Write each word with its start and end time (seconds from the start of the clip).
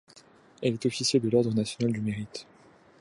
Elle 0.63 0.73
est 0.73 0.85
officier 0.87 1.19
de 1.19 1.29
l'Ordre 1.29 1.53
national 1.53 1.93
du 1.93 2.01
Mérite. 2.01 2.47